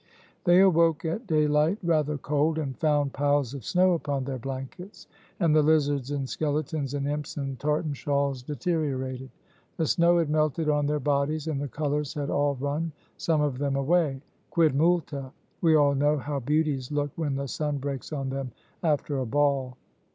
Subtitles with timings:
[0.45, 5.05] They awoke at daylight rather cold, and found piles of snow upon their blankets,
[5.39, 9.29] and the lizards and skeletons and imps and tartan shawls deteriorated.
[9.77, 13.59] The snow had melted on their bodies, and the colors had all run some of
[13.59, 14.23] them away.
[14.49, 15.31] Quid multa?
[15.61, 19.77] we all know how beauties look when the sun breaks on them after a ball.